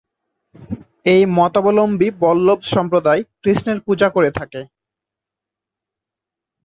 এই 1.05 1.23
মতাবলম্বী 1.37 2.07
বল্লভ 2.21 2.59
সম্প্রদায় 2.73 3.21
কৃষ্ণের 3.41 3.79
পূজা 3.85 4.07
করে 4.15 4.29
থাকে। 4.31 4.61